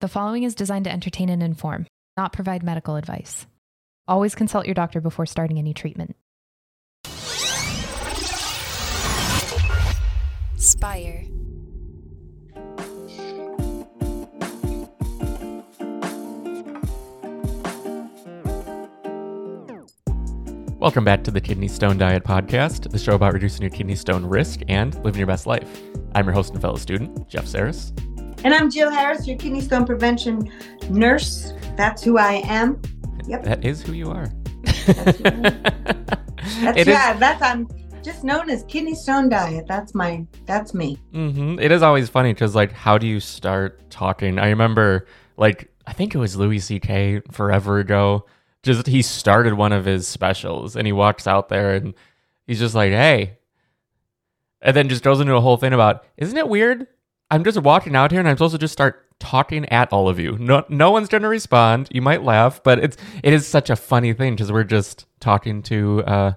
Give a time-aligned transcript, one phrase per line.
[0.00, 1.86] The following is designed to entertain and inform,
[2.16, 3.46] not provide medical advice.
[4.08, 6.16] Always consult your doctor before starting any treatment.
[10.56, 11.26] Spire.
[20.78, 24.24] Welcome back to the Kidney Stone Diet Podcast, the show about reducing your kidney stone
[24.24, 25.82] risk and living your best life.
[26.14, 27.92] I'm your host and fellow student, Jeff Saris.
[28.42, 30.50] And I'm Jill Harris, your kidney stone prevention
[30.88, 31.52] nurse.
[31.76, 32.80] That's who I am.
[33.26, 33.44] Yep.
[33.44, 34.28] That is who you are.
[34.86, 37.68] That's, who that's It is- yeah, that's I'm
[38.02, 39.66] just known as kidney stone diet.
[39.68, 40.98] That's my that's me.
[41.12, 41.58] Mm-hmm.
[41.60, 44.38] It is always funny because, like, how do you start talking?
[44.38, 47.20] I remember, like, I think it was Louis C.K.
[47.30, 48.24] forever ago.
[48.62, 51.94] Just he started one of his specials and he walks out there and
[52.46, 53.36] he's just like, hey.
[54.62, 56.86] And then just goes into a whole thing about, isn't it weird?
[57.30, 60.18] I'm just walking out here and I'm supposed to just start talking at all of
[60.18, 60.36] you.
[60.38, 61.88] No, no one's going to respond.
[61.92, 65.62] You might laugh, but it's it is such a funny thing because we're just talking
[65.64, 66.32] to uh,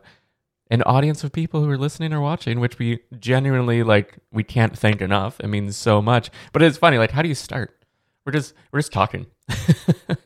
[0.70, 4.18] an audience of people who are listening or watching, which we genuinely like.
[4.31, 5.40] We can't thank enough.
[5.40, 6.30] It means so much.
[6.52, 6.98] But it's funny.
[6.98, 7.78] Like, how do you start?
[8.25, 9.28] We're just we're just talking.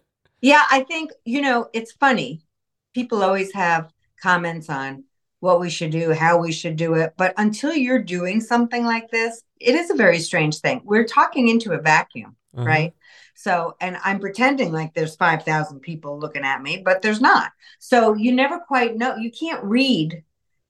[0.41, 2.45] Yeah, I think, you know, it's funny.
[2.93, 5.03] People always have comments on
[5.39, 7.13] what we should do, how we should do it.
[7.17, 10.81] But until you're doing something like this, it is a very strange thing.
[10.83, 12.65] We're talking into a vacuum, Uh-huh.
[12.65, 12.93] right?
[13.35, 17.51] So, and I'm pretending like there's 5,000 people looking at me, but there's not.
[17.79, 19.15] So you never quite know.
[19.15, 20.23] You can't read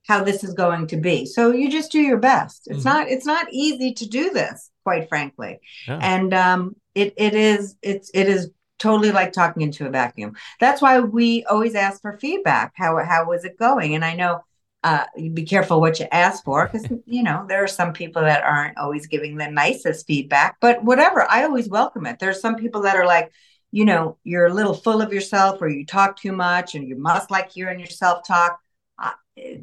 [0.07, 1.25] how this is going to be.
[1.25, 2.67] So you just do your best.
[2.67, 2.85] It's Mhm.
[2.85, 5.99] not, it's not easy to do this, quite frankly Yeah.
[6.01, 10.35] and um, it it is it's it is totally like talking into a vacuum.
[10.59, 12.73] That's why we always ask for feedback.
[12.75, 13.95] How how was it going?
[13.95, 14.43] And I know
[14.87, 18.21] uh, you be careful what you ask for because you know there are some people
[18.21, 20.57] that aren't always giving the nicest feedback.
[20.61, 22.19] But whatever, I always welcome it.
[22.19, 23.31] There's some people that are like.
[23.69, 26.95] You know, you're a little full of yourself, or you talk too much, and you
[26.95, 28.61] must like hearing yourself talk.
[28.97, 29.11] Uh,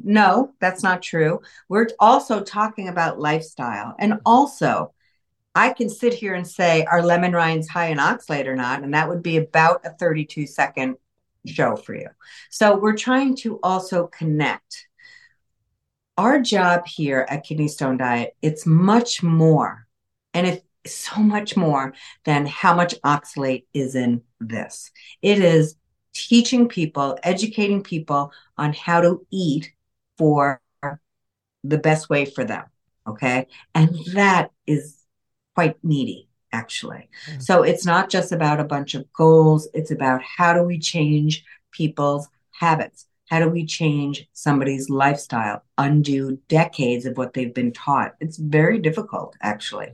[0.03, 1.41] no, that's not true.
[1.69, 4.93] We're also talking about lifestyle, and also
[5.55, 8.93] I can sit here and say are lemon rinds high in oxalate or not, and
[8.93, 10.97] that would be about a 32 second
[11.47, 12.09] show for you.
[12.51, 14.84] So we're trying to also connect.
[16.17, 19.85] Our job here at Kidney Stone Diet, it's much more,
[20.33, 21.93] and it's so much more
[22.23, 24.91] than how much oxalate is in this.
[25.21, 25.75] It is
[26.13, 29.71] teaching people, educating people on how to eat
[30.17, 30.61] for
[31.63, 32.63] the best way for them.
[33.07, 33.47] Okay.
[33.73, 34.97] And that is
[35.53, 37.09] quite needy, actually.
[37.27, 37.37] Yeah.
[37.39, 41.43] So it's not just about a bunch of goals, it's about how do we change
[41.71, 43.07] people's habits?
[43.29, 48.13] How do we change somebody's lifestyle, undo decades of what they've been taught?
[48.19, 49.91] It's very difficult, actually.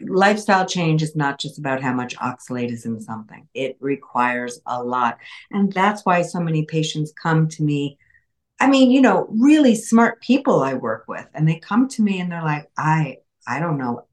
[0.00, 4.82] Lifestyle change is not just about how much oxalate is in something, it requires a
[4.82, 5.18] lot.
[5.50, 7.98] And that's why so many patients come to me.
[8.58, 12.20] I mean, you know, really smart people I work with, and they come to me
[12.20, 14.04] and they're like, I, I don't know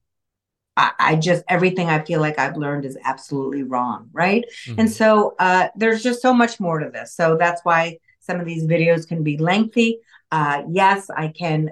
[0.78, 4.44] I, just everything I feel like I've learned is absolutely wrong, right?
[4.68, 4.80] Mhm.
[4.80, 7.14] And so uh, there's just so much more to this.
[7.14, 10.00] So that's why some of these videos can be lengthy.
[10.32, 11.72] Uh, yes, I can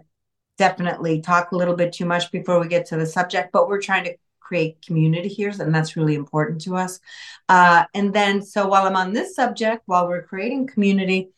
[0.57, 3.81] definitely talk a little bit too much before we get to the subject, but we're
[3.81, 6.99] trying to create community here, and that's really important to us.
[7.49, 11.29] Uh, and then, so while I'm on this subject, while we're creating community,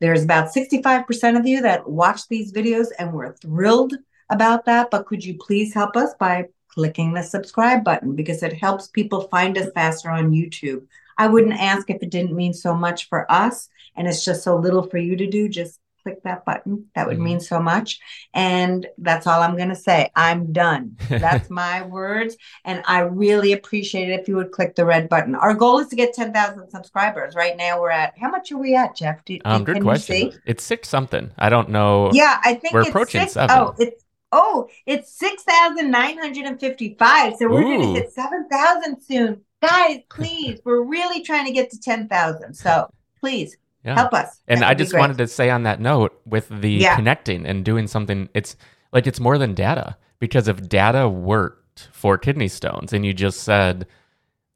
[0.00, 3.94] there's about 65% of you that watch these videos, and we're thrilled
[4.30, 4.90] about that.
[4.90, 9.28] But could you please help us by clicking the subscribe button because it helps people
[9.28, 10.86] find us faster on YouTube.
[11.18, 14.56] I wouldn't ask if it didn't mean so much for us and it's just so
[14.56, 15.48] little for you to do.
[15.48, 16.86] Just click that button.
[16.96, 17.22] That would Mhm.
[17.22, 18.00] mean so much.
[18.34, 20.10] And that's all I'm going to say.
[20.16, 20.96] I'm done.
[21.08, 22.36] That's my words.
[22.64, 25.36] And I really appreciate it if you would click the red button.
[25.36, 27.36] Our goal is to get 10,000 subscribers.
[27.36, 29.24] Right now we're at, how much are we at, Jeff?
[29.24, 30.16] Do, Um, can good you question.
[30.16, 30.32] see?
[30.44, 31.30] It's six something.
[31.38, 32.10] I don't know.
[32.12, 33.34] Yeah, I think We're it's approaching six.
[33.34, 33.56] seven.
[33.56, 37.34] Oh, it's oh, it's six thousand nine hundred and fifty-five.
[37.38, 39.98] So we're gonna hit seven thousand soon, guys.
[40.10, 42.54] Please, we're really trying to get to ten thousand.
[42.54, 42.88] So
[43.20, 43.94] please Yeah.
[43.94, 44.40] help us.
[44.48, 46.94] And That I just wanted to say on that note with the Yeah.
[46.96, 48.56] connecting and doing something, it's
[48.92, 53.40] like it's more than data because if data worked for kidney stones and you just
[53.40, 53.86] said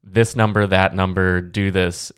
[0.03, 2.11] this number, that number, do this,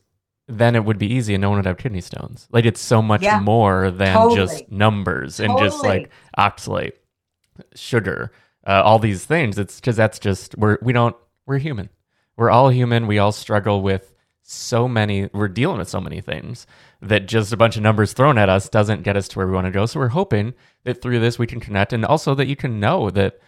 [0.47, 2.47] then it would be easy and no one would have kidney stones.
[2.51, 3.39] Like it's so much Yeah.
[3.39, 4.35] more than Totally.
[4.35, 6.93] just numbers and just like oxalate,
[7.75, 8.31] sugar,
[8.67, 9.57] uh, all these things.
[9.57, 11.15] It's because that's just we're we don't
[11.45, 11.89] we're human.
[12.37, 13.07] We're all human.
[13.07, 14.13] We all struggle with
[14.51, 15.29] so many.
[15.33, 16.65] We're dealing with so many things
[17.01, 19.53] that just a bunch of numbers thrown at us doesn't get us to where we
[19.53, 19.85] want to go.
[19.85, 20.53] So we're hoping
[20.83, 23.39] that through this we can connect, and also that you can know that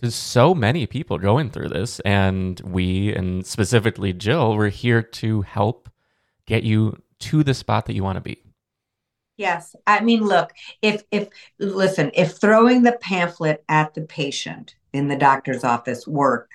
[0.00, 5.42] there's so many people going through this, and we, and specifically Jill, we're here to
[5.42, 5.88] help
[6.46, 8.42] get you to the spot that you want to be.
[9.36, 9.76] Yes.
[9.86, 11.28] I mean, look, if, if,
[11.58, 16.50] listen, if throwing the pamphlet at the patient in the doctor's office work.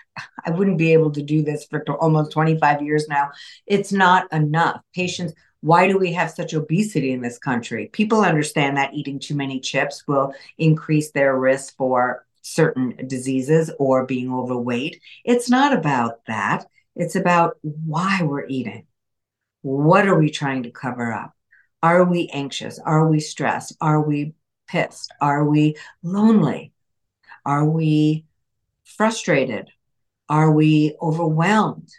[0.46, 3.32] I wouldn't be able to do this for almost 25 years now.
[3.66, 4.82] It's not enough.
[4.96, 7.90] Patients, why do we have such obesity in this country?
[7.94, 14.06] People understand that eating too many chips will increase their risk for certain diseases or
[14.06, 15.00] being overweight.
[15.24, 16.66] It's not about that.
[16.96, 18.88] It's about why we're eating.
[19.62, 21.34] What are we trying to cover up?
[21.84, 22.80] Are we anxious?
[22.80, 23.76] Are we stressed?
[23.80, 24.34] Are we
[24.68, 25.14] pissed?
[25.22, 26.74] Are we lonely?
[27.46, 28.26] Are we
[28.92, 29.70] frustrated?
[30.30, 31.90] Are we overwhelmed?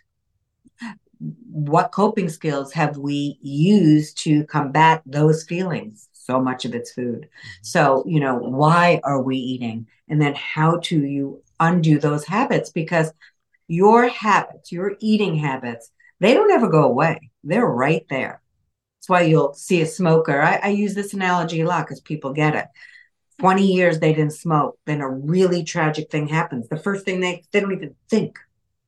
[1.50, 6.09] What coping skills have we used to combat those feelings?
[6.12, 7.23] So much of it's food.
[7.23, 7.62] Mm-hmm.
[7.62, 9.87] So, you know, why are we eating?
[10.09, 12.71] And then how do you undo those habits?
[12.71, 13.12] Because
[13.69, 15.91] your habits, your eating habits,
[16.21, 17.31] they don't ever go away.
[17.44, 18.41] They're right there.
[18.99, 20.41] That's why you'll see a smoker.
[20.41, 22.67] I, I use this analogy a lot because people get it.
[23.43, 26.69] 20 years they didn't smoke, then a really tragic thing happens.
[26.69, 28.39] The first thing they they don't even think.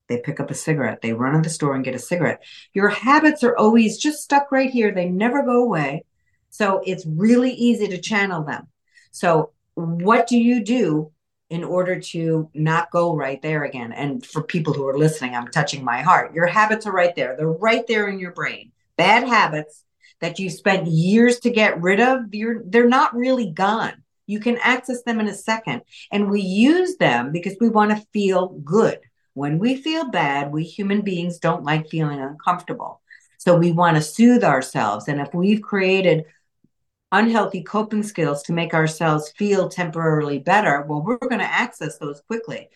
[0.09, 1.01] They pick up a cigarette.
[1.03, 2.41] They run to the store and get a cigarette.
[2.73, 4.93] Your habits are always just stuck right here.
[4.93, 6.05] They never go away.
[6.51, 8.69] So it's really easy to channel them.
[9.11, 11.11] So what do you do
[11.51, 13.91] in order to not go right there again?
[13.91, 16.33] And for people who are listening, I'm touching my heart.
[16.33, 17.35] Your habits are right there.
[17.37, 18.71] They're right there in your brain.
[18.97, 19.83] Bad habits
[20.21, 24.04] that you spent years to get rid of, you're, they're not really gone.
[24.27, 25.83] You can access them in a second.
[26.11, 28.99] And we use them because we want to feel good.
[29.35, 33.01] When we feel bad, we human beings don't like feeling uncomfortable.
[33.39, 35.09] So we want to soothe ourselves.
[35.09, 36.25] And if we've created
[37.13, 42.23] unhealthy coping skills to make ourselves feel temporarily better, well, we're going to access those
[42.23, 42.69] quickly.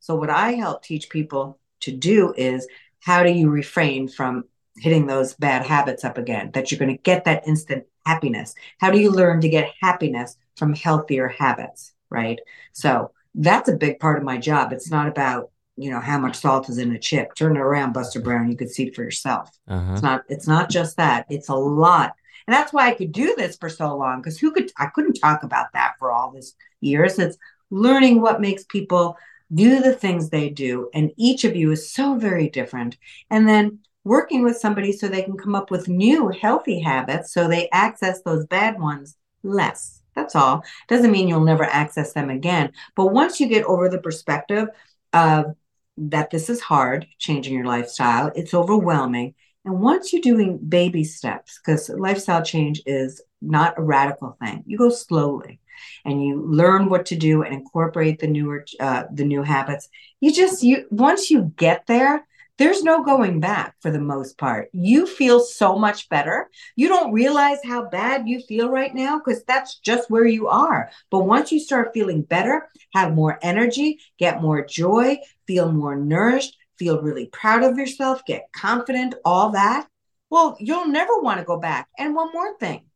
[0.00, 2.66] So, what I help teach people to do is
[3.00, 4.44] how do you refrain from
[4.76, 8.54] hitting those bad habits up again, that you're going to get that instant happiness.
[8.80, 11.92] How do you learn to get happiness from healthier habits?
[12.10, 12.38] Right.
[12.72, 14.72] So that's a big part of my job.
[14.72, 17.34] It's not about, you know, how much salt is in a chip.
[17.34, 18.50] Turn it around, Buster Brown.
[18.50, 19.50] You could see it for yourself.
[19.66, 19.92] Uh-huh.
[19.92, 21.26] It's not, it's not just that.
[21.28, 22.14] It's a lot.
[22.46, 25.14] And that's why I could do this for so long because who could, I couldn't
[25.14, 27.18] talk about that for all this years.
[27.18, 27.38] It's
[27.70, 29.16] learning what makes people
[29.52, 30.90] do the things they do.
[30.94, 32.96] And each of you is so very different.
[33.30, 37.48] And then working with somebody so they can come up with new healthy habits so
[37.48, 40.02] they access those bad ones less.
[40.14, 40.64] That's all.
[40.88, 42.72] Doesn't mean you'll never access them again.
[42.94, 44.68] But once you get over the perspective
[45.12, 45.54] of
[45.96, 49.34] that this is hard, changing your lifestyle, it's overwhelming.
[49.64, 54.76] And once you're doing baby steps, because lifestyle change is not a radical thing, you
[54.76, 55.60] go slowly
[56.04, 59.88] and you learn what to do and incorporate the newer uh, the new habits.
[60.20, 62.26] You just you once you get there,
[62.56, 64.68] there's no going back for the most part.
[64.72, 66.48] You feel so much better.
[66.76, 70.90] You don't realize how bad you feel right now because that's just where you are.
[71.10, 76.56] But once you start feeling better, have more energy, get more joy, feel more nourished,
[76.78, 79.88] feel really proud of yourself, get confident, all that,
[80.30, 81.88] well, you'll never want to go back.
[81.98, 82.86] And one more thing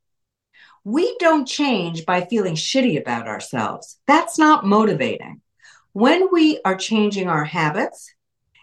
[0.85, 3.99] we don't change by feeling shitty about ourselves.
[4.07, 5.43] That's not motivating.
[5.93, 8.15] When we are changing our habits,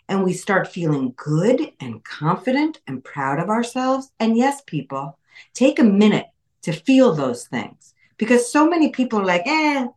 [0.07, 4.11] and we start feeling good and confident and proud of ourselves.
[4.19, 5.17] And yes, people,
[5.53, 6.27] take a minute
[6.63, 9.87] to feel those things because so many people are like, eh,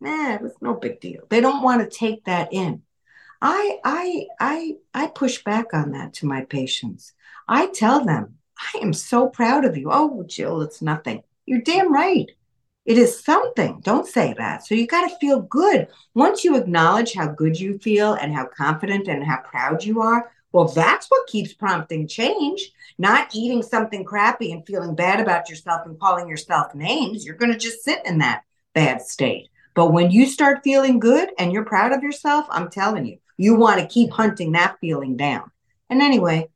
[0.00, 1.22] nah, it was no big deal.
[1.28, 2.82] They don't want to take that in.
[3.40, 7.12] I I I I push back on that to my patients.
[7.46, 8.38] I tell them,
[8.74, 9.90] I am so proud of you.
[9.92, 11.22] Oh, Jill, it's nothing.
[11.46, 12.30] You're damn right.
[12.88, 13.80] It is something.
[13.80, 14.66] Don't say that.
[14.66, 15.88] So you got to feel good.
[16.14, 20.32] Once you acknowledge how good you feel and how confident and how proud you are,
[20.52, 25.82] well, that's what keeps prompting change, not eating something crappy and feeling bad about yourself
[25.84, 27.26] and calling yourself names.
[27.26, 29.50] You're going to just sit in that bad state.
[29.74, 33.54] But when you start feeling good and you're proud of yourself, I'm telling you, you
[33.54, 35.50] want to keep hunting that feeling down.
[35.90, 36.48] And anyway,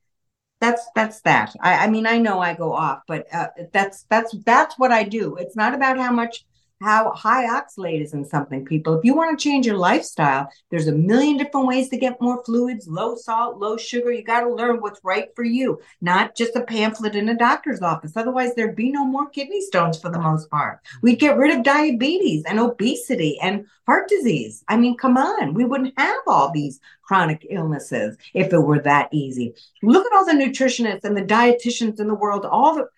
[0.62, 1.54] that's that's that.
[1.61, 5.02] I, I mean, I know I go off, but uh, that's that's that's what I
[5.02, 5.35] do.
[5.37, 6.45] It's not about how much
[6.83, 8.99] how high oxalate is in something, people.
[8.99, 12.45] If you want to change your lifestyle, there's a million different ways to get more
[12.45, 14.12] fluids, low salt, low sugar.
[14.12, 17.83] You got to learn what's right for you, not just a pamphlet in a doctor's
[17.83, 18.17] office.
[18.17, 20.79] Otherwise, there'd be no more kidney stones for the most part.
[20.79, 20.99] Mm-hmm.
[21.03, 24.65] We'd get rid of diabetes and obesity and heart disease.
[24.69, 29.09] I mean, come on, we wouldn't have all these chronic illnesses if it were that
[29.12, 29.55] easy.
[29.83, 32.89] Look at all the nutritionists and the dietitians in the world, all the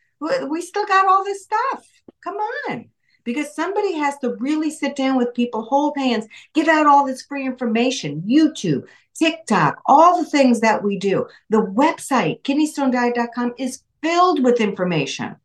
[0.49, 1.87] we still got all this stuff.
[2.23, 2.89] Come on
[3.25, 7.23] because somebody has to really sit down with people, hold hands, give out all this
[7.23, 11.27] free information, YouTube, TikTok, all the things that we do.
[11.51, 15.37] The website, kidneystonediet.com, is filled with information.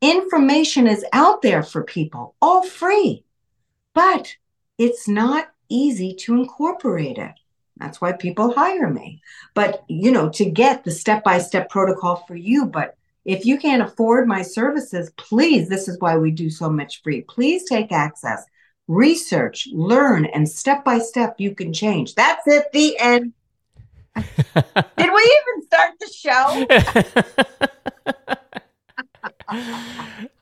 [0.00, 3.24] Information is out there for people, all free,
[3.94, 4.36] but
[4.76, 7.32] it's not easy to incorporate it.
[7.76, 9.22] That's why people hire me.
[9.54, 13.58] But, you know, to get the step by step protocol for you, but if you
[13.58, 17.22] can't afford my services, please, this is why we do so much free.
[17.22, 18.44] Please take access,
[18.86, 22.14] research, learn, and step by step you can change.
[22.14, 23.32] That's it, the end.
[24.14, 24.24] Did
[24.98, 26.66] we even start the show?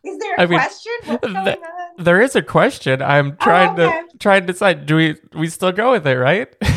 [0.05, 1.45] is there a I mean, question?
[1.45, 1.59] Th-
[1.99, 3.01] there is a question.
[3.01, 4.03] I'm trying oh, okay.
[4.11, 4.87] to try and decide.
[4.87, 6.55] Do we we still go with it, right?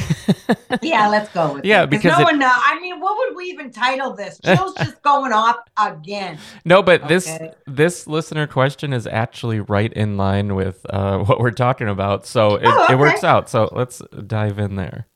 [0.81, 1.89] yeah, let's go with yeah, it.
[1.89, 2.39] because no it, one.
[2.39, 4.39] Know, I mean, what would we even title this?
[4.43, 6.39] Jill's just going off again.
[6.63, 7.07] No, but okay.
[7.07, 12.25] this this listener question is actually right in line with uh, what we're talking about,
[12.25, 12.93] so it, oh, okay.
[12.93, 13.49] it works out.
[13.49, 15.07] So let's dive in there.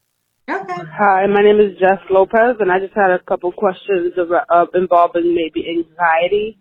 [0.50, 0.74] Okay.
[0.98, 5.36] Hi, my name is Jess Lopez, and I just had a couple questions uh, involving
[5.36, 6.58] maybe anxiety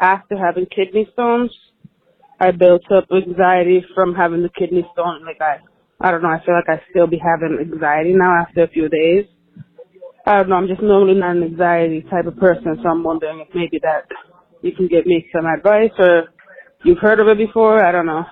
[0.00, 1.50] after having kidney stones.
[2.40, 5.24] I built up anxiety from having the kidney stone.
[5.24, 5.58] Like I,
[6.00, 6.28] I don't know.
[6.28, 9.26] I feel like I still be having anxiety now after a few days.
[10.26, 10.56] I don't know.
[10.56, 14.06] I'm just normally not an anxiety type of person, so I'm wondering if maybe that
[14.62, 16.28] you can give me some advice or
[16.84, 17.82] you've heard of it before.
[17.82, 18.24] I don't know.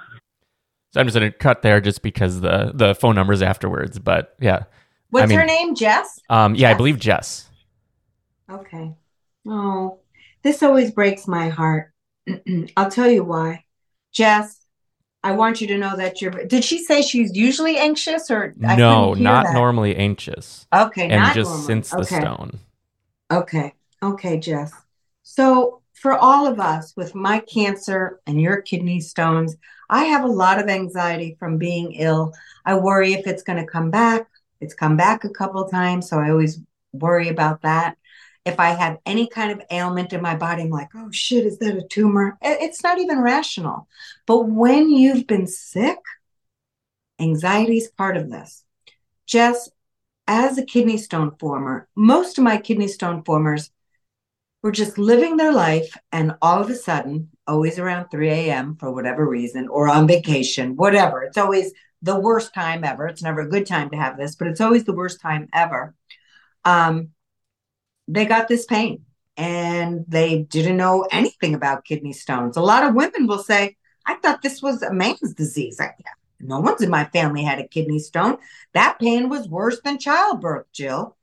[0.93, 3.99] So I'm just going to cut there just because the the phone numbers afterwards.
[3.99, 4.65] But yeah.
[5.11, 5.75] What's I mean, her name?
[5.75, 6.21] Jess.
[6.29, 6.55] Um.
[6.55, 6.75] Yeah, Jess.
[6.75, 7.49] I believe Jess.
[8.51, 8.95] Okay.
[9.49, 10.01] Oh,
[10.43, 11.93] this always breaks my heart.
[12.77, 13.65] I'll tell you why.
[14.13, 14.66] Jess,
[15.27, 16.31] I want you to know that you're.
[16.31, 18.55] Did she say she's usually anxious or?
[18.65, 19.55] I no, not that.
[19.55, 20.69] normally anxious.
[20.73, 21.67] Okay, and just normally.
[21.67, 22.21] since the okay.
[22.21, 22.61] stone.
[23.33, 24.73] Okay, okay, Jess.
[25.25, 29.57] So for all of us with my cancer and your kidney stones,
[29.91, 32.33] I have a lot of anxiety from being ill.
[32.65, 34.29] I worry if it's going to come back.
[34.61, 36.61] It's come back a couple times, so I always
[36.93, 37.99] worry about that
[38.47, 41.59] if I have any kind of ailment in my body, I'm like, oh shit, is
[41.59, 42.39] that a tumor?
[42.41, 43.89] It's not even rational.
[44.25, 45.99] But when you've been sick,
[47.19, 48.63] anxiety is part of this.
[49.27, 49.69] Jess,
[50.29, 53.71] as a kidney stone former, most of my kidney stone formers
[54.63, 58.77] were just living their life, and all of a sudden, always around 3 a.m.
[58.77, 61.23] for whatever reason, or on vacation, whatever.
[61.23, 61.73] It's always
[62.03, 63.09] the worst time ever.
[63.09, 65.95] It's never a good time to have this, but it's always the worst time ever.
[66.65, 67.11] Um,
[68.09, 69.05] they got this pain
[69.37, 72.57] and they didn't know anything about kidney stones.
[72.57, 75.81] A lot of women will say, I thought this was a man's disease.
[75.81, 75.95] I,
[76.41, 78.39] no one's in my family had a kidney stone.
[78.73, 81.17] That pain was worse than childbirth, Jill.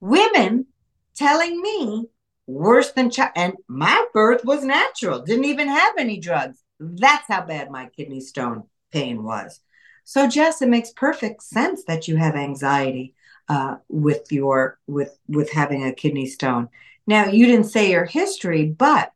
[0.00, 0.66] Women
[1.14, 2.06] telling me
[2.46, 6.58] worse than child, and my birth was natural, didn't even have any drugs.
[6.78, 9.60] That's how bad my kidney stone pain was.
[10.04, 13.14] So, Jess, it makes perfect sense that you have anxiety
[13.48, 16.68] uh, with your with with having a kidney stone.
[17.06, 19.12] Now, you didn't say your history, but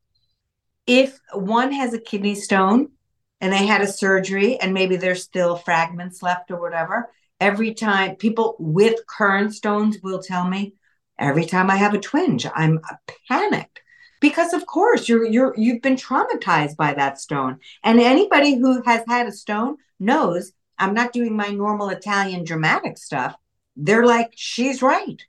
[0.86, 2.90] if one has a kidney stone
[3.40, 8.16] and they had a surgery and maybe there's still fragments left or whatever, every time
[8.16, 10.74] people with current stones will tell me,
[11.18, 12.80] every time I have a twinge, I'm
[13.28, 13.80] panicked
[14.20, 17.58] because of course you're you're you've been traumatized by that stone.
[17.82, 22.98] And anybody who has had a stone knows I'm not doing my normal Italian dramatic
[22.98, 23.36] stuff
[23.78, 25.24] they're like, she's right.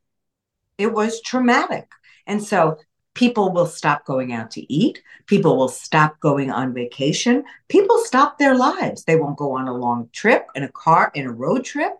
[0.77, 1.87] It was traumatic.
[2.25, 2.77] And so
[3.13, 5.01] people will stop going out to eat.
[5.27, 7.43] People will stop going on vacation.
[7.67, 9.03] People stop their lives.
[9.03, 11.93] They won't go on a long trip in a car, in a road trip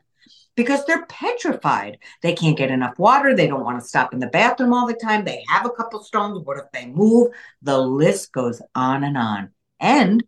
[0.55, 1.99] because they're petrified.
[2.21, 3.35] They can't get enough water.
[3.35, 5.23] They don't want to stop in the bathroom all the time.
[5.23, 6.39] They have a couple stones.
[6.43, 7.29] What if they move?
[7.61, 9.51] The list goes on and on.
[9.79, 10.23] And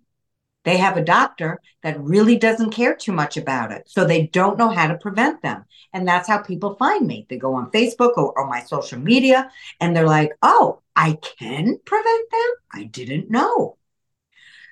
[0.63, 3.89] they have a doctor that really doesn't care too much about it.
[3.89, 5.65] So they don't know how to prevent them.
[5.94, 7.25] And that's how people find me.
[7.30, 11.80] They go on Facebook or, or my social media and they're like, oh, I can
[11.86, 12.50] prevent them?
[12.74, 13.77] I didn't know.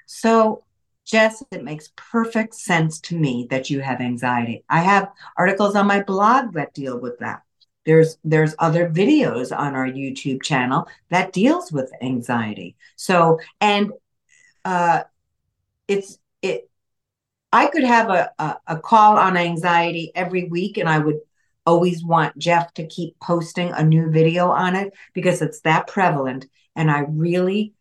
[0.05, 0.63] So,
[1.05, 4.63] Jess, it makes perfect sense to me that you have anxiety.
[4.69, 7.41] I have articles on my blog that deal with that.
[7.85, 12.75] There's there's other videos on our YouTube channel that deals with anxiety.
[12.95, 13.91] So, and
[14.65, 15.03] uh,
[15.89, 16.69] it's it
[17.51, 21.19] I could have a, a, a call on anxiety every week and I would
[21.65, 26.47] always want Jeff to keep posting a new video on it because it's that prevalent.
[26.75, 27.73] And I really,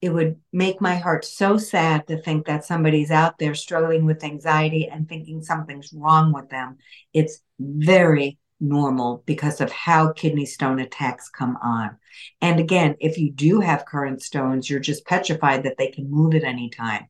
[0.00, 4.24] it would make my heart so sad to think that somebody's out there struggling with
[4.24, 6.78] anxiety and thinking something's wrong with them.
[7.12, 11.96] It's very normal because of how kidney stone attacks come on.
[12.40, 16.34] And again, if you do have current stones, you're just petrified that they can move
[16.34, 17.06] at any time.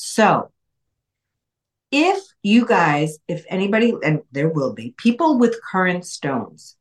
[0.00, 0.52] So,
[1.90, 6.76] if you guys, if anybody, and there will be people with current stones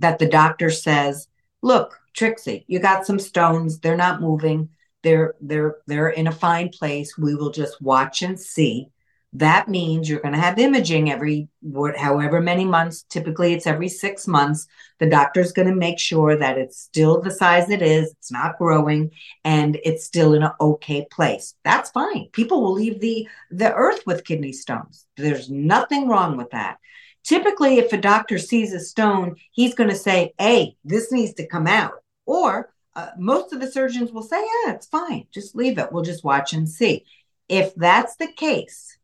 [0.00, 1.28] that the doctor says,
[1.62, 4.70] look, Trixie, you got some stones, they're not moving,
[5.04, 7.16] they're they're they're in a fine place.
[7.16, 8.88] We will just watch and see
[9.34, 11.48] that means you're going to have imaging every
[11.96, 13.04] however many months.
[13.08, 14.66] Typically it's every six months.
[14.98, 18.58] The doctor's going to make sure that it's still the size it is it's not
[18.58, 19.12] growing
[19.44, 21.54] and it's still in an okay place.
[21.64, 22.28] That's fine.
[22.32, 25.06] People will leave the the earth with kidney stones.
[25.16, 26.78] There's nothing wrong with that.
[27.22, 31.46] Typically if a doctor sees a stone he's going to say hey this needs to
[31.46, 31.92] come out.
[32.26, 35.26] Or uh, most of the surgeons will say yeah it's fine.
[35.30, 35.92] Just leave it.
[35.92, 37.04] We'll just watch and see.
[37.48, 38.96] If that's the case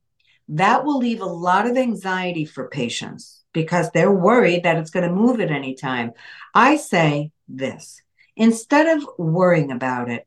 [0.49, 5.09] that will leave a lot of anxiety for patients because they're worried that it's going
[5.09, 6.13] to move at any time.
[6.55, 8.01] I say this
[8.37, 10.27] instead of worrying about it,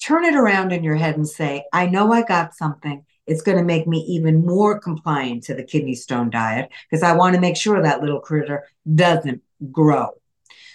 [0.00, 3.04] turn it around in your head and say, I know I got something.
[3.26, 7.16] It's going to make me even more compliant to the kidney stone diet because I
[7.16, 9.42] want to make sure that little critter doesn't
[9.72, 10.10] grow.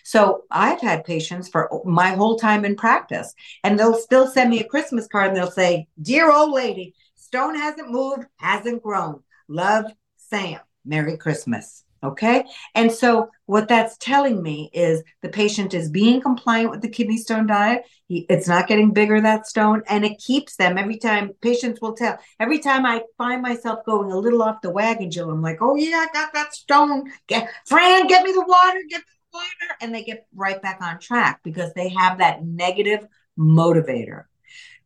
[0.04, 3.34] So I've had patients for my whole time in practice,
[3.64, 6.96] and they'll still send me a Christmas card and they'll say, Dear old lady,
[7.32, 9.22] Stone hasn't moved, hasn't grown.
[9.48, 9.86] Love,
[10.18, 10.60] Sam.
[10.84, 11.86] Merry Christmas.
[12.04, 12.44] Okay.
[12.76, 17.16] And so, what that's telling me is the patient is being compliant with the kidney
[17.16, 17.84] stone diet.
[18.08, 21.32] He, it's not getting bigger, that stone, and it keeps them every time.
[21.42, 25.30] Patients will tell every time I find myself going a little off the wagon, Jill,
[25.30, 27.14] I'm like, oh, yeah, I got that stone.
[27.28, 29.78] Get, Fran, get me the water, get me the water.
[29.80, 33.08] And they get right back on track because they have that negative
[33.40, 34.26] motivator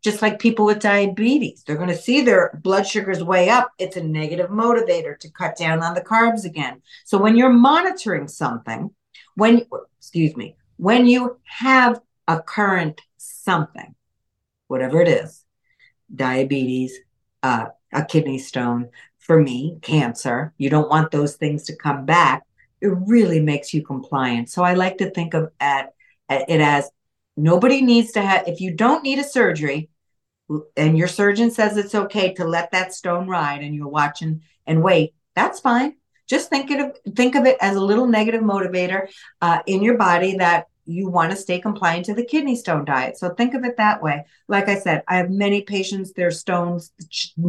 [0.06, 1.64] just like people with diabetes.
[1.64, 3.72] They're going to see their blood sugars way up.
[3.80, 6.84] It's a negative motivator to cut down on the carbs again.
[7.06, 8.92] So when you're monitoring something,
[9.34, 9.66] when,
[9.98, 13.96] excuse me, when you have a current something,
[14.68, 15.44] whatever it is,
[16.14, 16.98] diabetes,
[17.42, 22.44] uh, a kidney stone, for me, cancer, you don't want those things to come back.
[22.80, 24.52] It really makes you compliant.
[24.52, 25.96] So I like to think of at,
[26.30, 26.92] at it as
[27.36, 29.90] nobody needs to have, if you don't need a surgery,
[30.78, 34.84] and your surgeon says it's okay to let that stone ride and you're watching and
[34.84, 35.96] wait, that's fine.
[36.28, 39.08] Just think of think of it as a little negative motivator
[39.42, 43.18] uh, in your body that you want to stay compliant to the kidney stone diet.
[43.18, 44.24] So think of it that way.
[44.48, 46.92] Like I said, I have many patients, their stones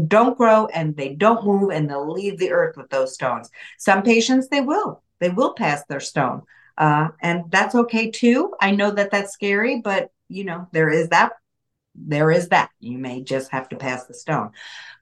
[0.08, 3.50] don't grow and they don't move and they'll leave the earth with those stones.
[3.78, 5.02] Some patients, they will.
[5.20, 6.42] They will pass their stone.
[6.78, 8.54] Uh, and that's okay too.
[8.60, 11.32] I know that that's scary, but you know, there is that
[11.96, 12.70] there is that.
[12.80, 14.50] You may just have to pass the stone.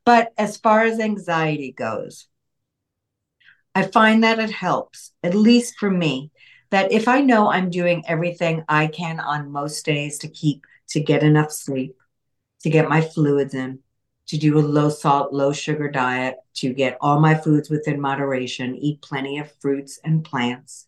[0.04, 2.26] But as far as anxiety goes,
[3.74, 6.30] I find that it helps, at least for me,
[6.70, 11.00] that if I know I'm doing everything I can on most days to keep to
[11.00, 11.96] get enough sleep,
[12.62, 13.80] to get my fluids in,
[14.26, 18.76] to do a low salt, low sugar diet, to get all my foods within moderation,
[18.76, 20.86] eat plenty of fruits and plants.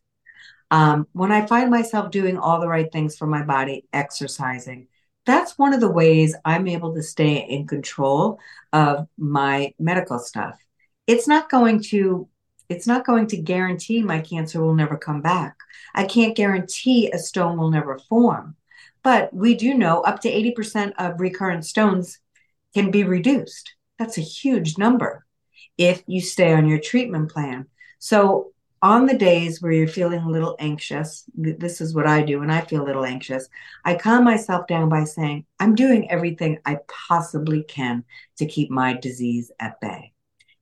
[0.70, 4.88] Um, when I find myself doing all the right things for my body, exercising,
[5.26, 8.38] that's one of the ways I'm able to stay in control
[8.72, 10.56] of my medical stuff.
[11.06, 12.28] It's not going to
[12.68, 15.56] it's not going to guarantee my cancer will never come back.
[15.94, 18.56] I can't guarantee a stone will never form.
[19.04, 22.18] But we do know up to 80% of recurrent stones
[22.74, 23.74] can be reduced.
[24.00, 25.24] That's a huge number
[25.78, 27.66] if you stay on your treatment plan.
[28.00, 32.40] So on the days where you're feeling a little anxious, this is what I do
[32.40, 33.48] when I feel a little anxious.
[33.84, 38.04] I calm myself down by saying, I'm doing everything I possibly can
[38.38, 40.12] to keep my disease at bay.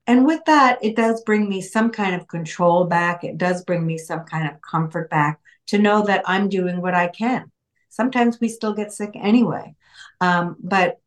[0.07, 3.25] And with that, it does bring me some kind of control back.
[3.25, 6.95] It does bring me some kind of comfort back to know that I'm doing what
[6.95, 7.51] I can.
[7.89, 9.75] Sometimes we still get sick anyway.
[10.21, 11.01] Um, but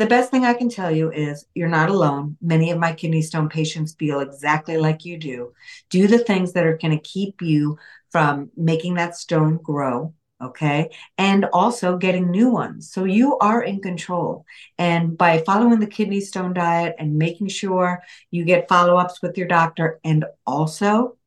[0.00, 2.38] the best thing I can tell you is you're not alone.
[2.40, 5.52] Many of my kidney stone patients feel exactly like you do.
[5.90, 7.76] Do the things that are going to keep you
[8.08, 10.14] from making that stone grow.
[10.42, 10.88] Okay.
[11.18, 12.90] And also getting new ones.
[12.90, 14.46] So you are in control.
[14.78, 19.36] And by following the kidney stone diet and making sure you get follow ups with
[19.36, 21.18] your doctor, and also,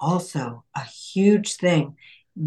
[0.00, 1.96] also a huge thing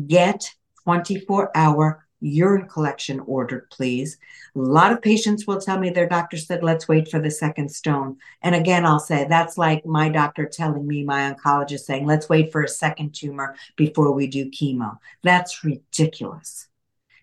[0.07, 0.51] get
[0.83, 4.17] 24 hour urine collection ordered, please.
[4.55, 7.69] A lot of patients will tell me their doctor said, let's wait for the second
[7.69, 8.17] stone.
[8.41, 12.51] And again, I'll say that's like my doctor telling me, my oncologist saying, let's wait
[12.51, 14.97] for a second tumor before we do chemo.
[15.23, 16.67] That's ridiculous.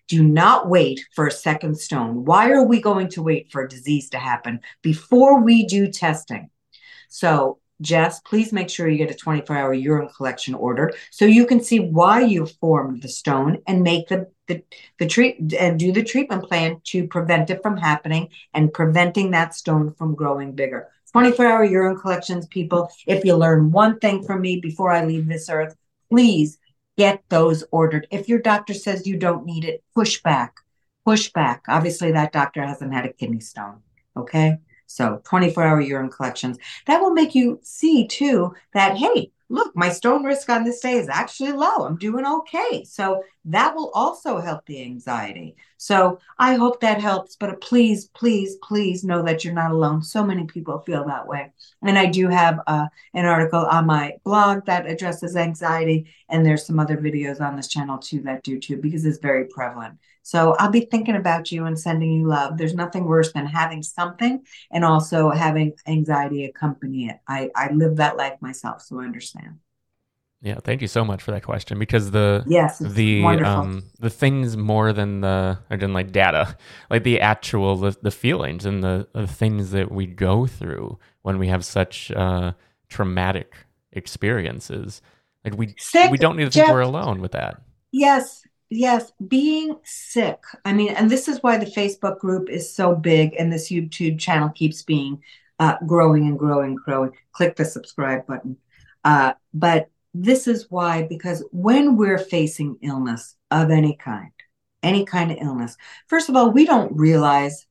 [0.07, 2.25] Do not wait for a second stone.
[2.25, 6.49] Why are we going to wait for a disease to happen before we do testing?
[7.09, 11.45] So Jess, please make sure you get a 24 hour urine collection order so you
[11.45, 14.61] can see why you formed the stone and make the the
[14.99, 19.55] the treat and do the treatment plan to prevent it from happening and preventing that
[19.55, 20.89] stone from growing bigger.
[21.11, 22.89] 24 hour urine collections, people.
[23.05, 25.75] If you learn one thing from me before I leave this earth,
[26.09, 26.57] please
[26.97, 28.07] get those ordered.
[28.11, 30.55] If your doctor says you don't need it, push back,
[31.05, 31.63] push back.
[31.67, 33.81] Obviously, that doctor hasn't had a kidney stone.
[34.17, 34.57] Okay.
[34.93, 36.57] So 24 hour urine collections.
[36.85, 40.93] That will make you see too that, hey, look, my stone risk on this day
[40.93, 41.85] is actually low.
[41.85, 42.83] I'm doing okay.
[42.83, 45.55] So that will also help the anxiety.
[45.77, 47.35] So I hope that helps.
[47.35, 50.03] But please, please, please know that you're not alone.
[50.03, 51.51] So many people feel that way.
[51.81, 56.05] And I do have uh, an article on my blog that addresses anxiety.
[56.29, 59.45] And there's some other videos on this channel too that do too, because it's very
[59.45, 59.97] prevalent.
[60.23, 62.57] So I'll be thinking about you and sending you love.
[62.57, 67.17] There's nothing worse than having something and also having anxiety accompany it.
[67.27, 69.59] I, I live that life myself, so I understand.
[70.41, 73.53] Yeah, thank you so much for that question because the yes the wonderful.
[73.53, 76.57] um the things more than the I didn't like data
[76.89, 81.39] like the actual the, the feelings and the, the things that we go through when
[81.39, 82.51] we have such uh,
[82.89, 83.55] traumatic
[83.93, 85.01] experiences
[85.45, 86.73] like we Sick, we don't need to think Jeff.
[86.73, 87.61] we're alone with that
[87.93, 88.42] Yes,
[88.75, 90.39] yes, being sick.
[90.65, 94.19] I mean, and this is why the Facebook group is so big and this YouTube
[94.19, 95.21] channel keeps being
[95.59, 97.11] uh, growing and growing and growing.
[97.31, 98.57] Click the subscribe button.
[99.03, 104.31] Uh, but this is why, because when we're facing illness of any kind,
[104.81, 107.65] any kind of illness, first of all, we don't realize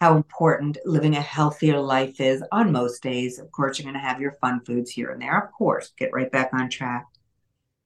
[0.00, 3.38] how important living a healthier life is on most days.
[3.38, 5.44] Of course, you're going to have your fun foods here and there.
[5.44, 7.06] Of course, get right back on track.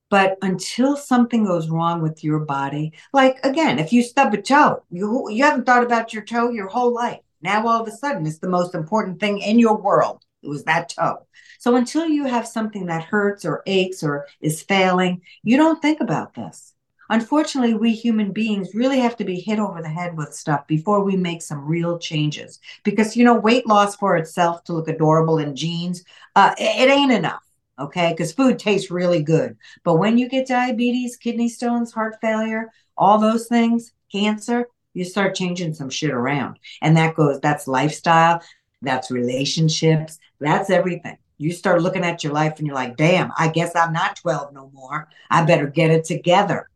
[0.08, 4.84] But until something goes wrong with your body, like again, if you stub a toe,
[4.90, 7.20] you you haven't thought about your toe your whole life.
[7.42, 10.24] Now all of a sudden it's the most important thing in your world.
[10.42, 11.26] It was that toe.
[11.58, 16.00] So until you have something that hurts or aches or is failing, you don't think
[16.00, 16.72] about this.
[17.08, 21.04] Unfortunately, we human beings really have to be hit over the head with stuff before
[21.04, 22.58] we make some real changes.
[22.84, 26.92] Because you know, weight loss for itself to look adorable in jeans, uh, it, it
[26.92, 27.45] ain't enough
[27.78, 28.10] okay?
[28.10, 29.56] Because food tastes really good.
[29.84, 35.34] But when you get diabetes, kidney stones, heart failure, all those things, cancer, you start
[35.34, 36.58] changing some shit around.
[36.80, 38.42] And that goes, that's lifestyle,
[38.82, 41.18] that's relationships, that's everything.
[41.38, 44.54] You start looking at your life and you're like, damn, I guess I'm not 12
[44.54, 45.08] no more.
[45.30, 46.70] I better get it together.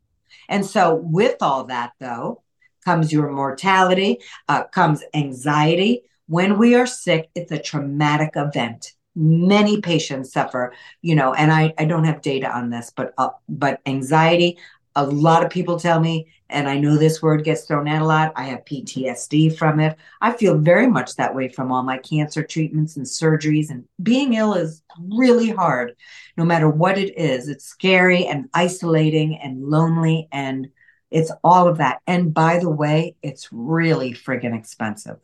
[0.51, 2.43] And so, with all that, though,
[2.85, 6.03] comes your mortality, uh, comes anxiety.
[6.27, 11.73] When we are sick, it's a traumatic event many patients suffer you know and i
[11.79, 14.57] i don't have data on this but uh, but anxiety
[14.97, 18.05] a lot of people tell me and i know this word gets thrown out a
[18.05, 19.97] lot i have ptsd from it.
[20.21, 24.35] I feel very much that way from all my cancer treatments and surgeries and being
[24.35, 25.97] ill is really hard.
[26.37, 30.69] No matter what it is it's scary and isolating and lonely and
[31.11, 32.01] it's all of that.
[32.07, 35.19] And by the way it's really friggin expensive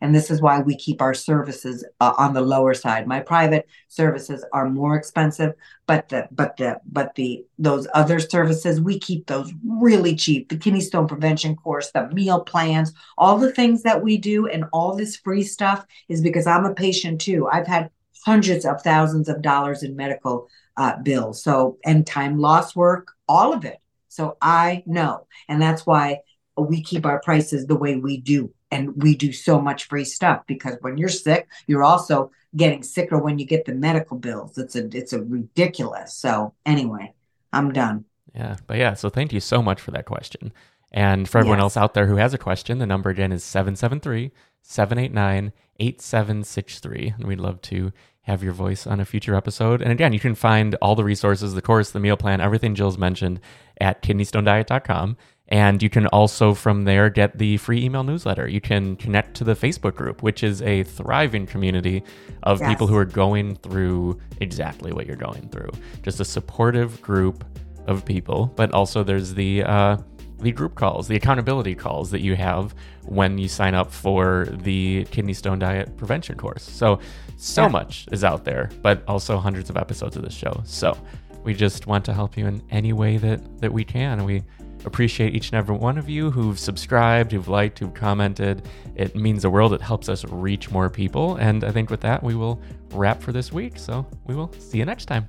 [0.00, 3.06] and this is why we keep our services uh, on the lower side.
[3.06, 5.54] My private services are more expensive,
[5.86, 10.48] but the but the but the those other services we keep those really cheap.
[10.48, 14.64] The kidney stone prevention course, the meal plans, all the things that we do, and
[14.72, 17.48] all this free stuff is because I'm a patient too.
[17.50, 17.90] I've had
[18.24, 23.52] hundreds of thousands of dollars in medical uh, bills, so and time loss work, all
[23.52, 23.78] of it.
[24.08, 26.20] So I know, and that's why
[26.56, 30.38] we keep our prices the way we do and we do so much free stuff
[30.46, 34.58] because when you're sick you're also getting sicker when you get the medical bills.
[34.58, 36.32] It's a it's a ridiculous so
[36.66, 37.06] anyway
[37.52, 38.04] i'm done.
[38.34, 40.52] Yeah but yeah so thank you so much for that question.
[40.92, 41.64] And for everyone Yes.
[41.64, 44.30] else out there who has a question the number again is 773
[44.62, 49.82] 789 8763 and we'd love to have your voice on a future episode.
[49.82, 52.98] And again you can find all the resources the course the meal plan everything jill's
[52.98, 53.40] mentioned
[53.80, 55.16] at kidneystonediet.com
[55.54, 58.48] and you can also from there get the free email newsletter.
[58.48, 62.02] You can connect to the Facebook group, which is a thriving community
[62.42, 62.68] of Yes.
[62.70, 65.70] people who are going through exactly what you're going through.
[66.02, 67.44] Just a supportive group
[67.86, 69.96] of people, but also there's the uh,
[70.40, 75.04] the group calls, the accountability calls that you have when you sign up for the
[75.12, 76.64] kidney stone diet prevention course.
[76.64, 76.98] So
[77.36, 77.68] so Yeah.
[77.68, 80.62] much is out there, but also hundreds of episodes of this show.
[80.64, 80.96] So
[81.44, 84.18] we just want to help you in any way that that we can.
[84.18, 84.42] And we
[84.84, 88.68] appreciate each and every one of you who've subscribed, who've liked, who've commented.
[88.94, 89.72] It means the world.
[89.72, 91.36] It helps us reach more people.
[91.36, 92.60] And I think with that, we will
[92.92, 93.78] wrap for this week.
[93.78, 95.28] So we will see you next time.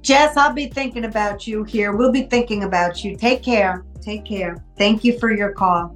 [0.00, 4.24] jess i'll be thinking about you here we'll be thinking about you take care take
[4.24, 5.94] care thank you for your call